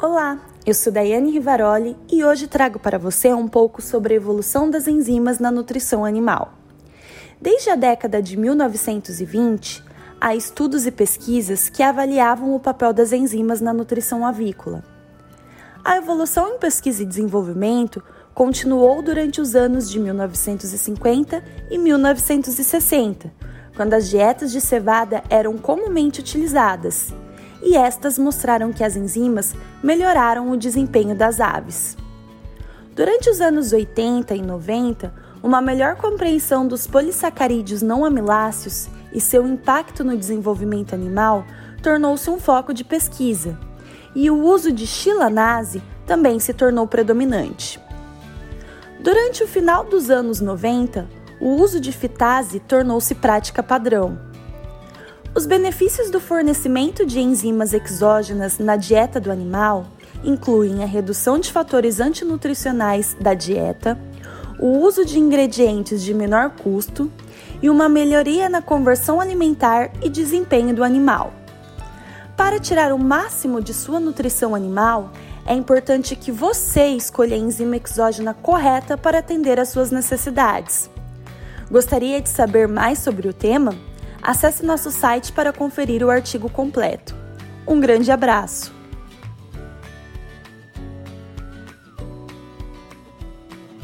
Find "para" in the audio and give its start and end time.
2.78-2.98, 72.36-72.60, 78.98-79.18, 85.32-85.52